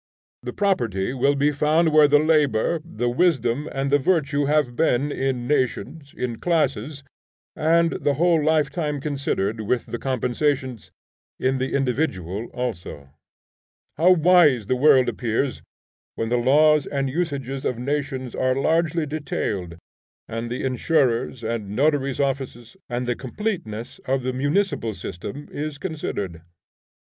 The 0.41 0.51
property 0.51 1.13
will 1.13 1.35
be 1.35 1.51
found 1.51 1.89
where 1.89 2.07
the 2.07 2.17
labor, 2.17 2.79
the 2.83 3.07
wisdom, 3.07 3.69
and 3.71 3.91
the 3.91 3.99
virtue 3.99 4.45
have 4.45 4.75
been 4.75 5.11
in 5.11 5.45
nations, 5.45 6.11
in 6.17 6.39
classes, 6.39 7.03
and 7.55 7.91
(the 7.91 8.15
whole 8.15 8.43
life 8.43 8.71
time 8.71 8.99
considered, 8.99 9.61
with 9.61 9.85
the 9.85 9.99
compensations) 9.99 10.89
in 11.39 11.59
the 11.59 11.75
individual 11.75 12.47
also. 12.47 13.09
How 13.95 14.09
wise 14.15 14.65
the 14.65 14.75
world 14.75 15.07
appears, 15.07 15.61
when 16.15 16.29
the 16.29 16.35
laws 16.37 16.87
and 16.87 17.07
usages 17.07 17.63
of 17.63 17.77
nations 17.77 18.33
are 18.33 18.55
largely 18.55 19.05
detailed, 19.05 19.77
and 20.27 20.49
the 20.49 20.57
completeness 23.19 23.99
of 24.05 24.23
the 24.23 24.33
municipal 24.33 24.93
system 24.95 25.47
is 25.51 25.77
considered! 25.77 26.41